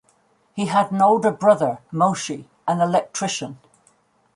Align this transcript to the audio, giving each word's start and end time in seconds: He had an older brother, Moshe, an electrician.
He 0.55 0.65
had 0.65 0.91
an 0.91 0.99
older 0.99 1.29
brother, 1.29 1.77
Moshe, 1.93 2.45
an 2.67 2.81
electrician. 2.81 3.59